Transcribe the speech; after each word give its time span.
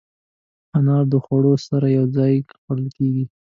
انار 0.77 1.03
د 1.13 1.15
خوړو 1.23 1.53
سره 1.67 1.87
یو 1.97 2.05
ځای 2.17 2.33
خوړل 2.61 2.87
کېږي. 2.97 3.25